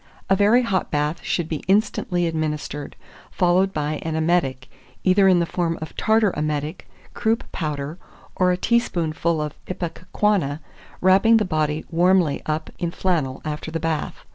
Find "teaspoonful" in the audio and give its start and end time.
8.57-9.39